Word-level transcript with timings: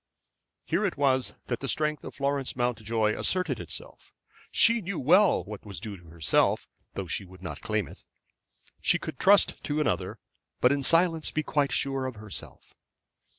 Here 0.65 0.83
it 0.83 0.97
was 0.97 1.35
that 1.45 1.59
the 1.59 1.67
strength 1.67 2.03
of 2.03 2.15
Florence 2.15 2.55
Mountjoy 2.55 3.15
asserted 3.15 3.59
itself. 3.59 4.11
She 4.49 4.81
knew 4.81 4.97
well 4.97 5.43
what 5.43 5.63
was 5.63 5.79
due 5.79 5.95
to 5.95 6.07
herself, 6.09 6.67
though 6.95 7.05
she 7.05 7.23
would 7.23 7.43
not 7.43 7.61
claim 7.61 7.87
it. 7.87 8.01
She 8.81 8.97
could 8.97 9.19
trust 9.19 9.63
to 9.63 9.79
another, 9.79 10.17
but 10.59 10.71
in 10.71 10.81
silence 10.81 11.29
be 11.29 11.43
quite 11.43 11.71
sure 11.71 12.07
of 12.07 12.15
herself. 12.15 12.73